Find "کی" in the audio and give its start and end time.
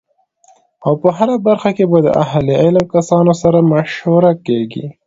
1.77-1.85